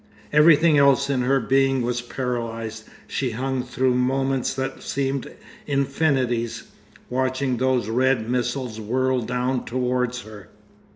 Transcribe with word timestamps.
Everything 0.33 0.79
else 0.79 1.11
in 1.11 1.21
her 1.21 1.39
being 1.39 1.83
was 1.83 2.01
paralysed, 2.01 2.85
she 3.05 3.29
hung 3.33 3.61
through 3.61 3.93
moments 3.93 4.51
that 4.55 4.81
seemed 4.81 5.31
infinities, 5.67 6.63
watching 7.07 7.57
those 7.57 7.87
red 7.87 8.27
missiles 8.27 8.79
whirl 8.81 9.21
down 9.21 9.63
towards 9.63 10.21
her. 10.21 10.49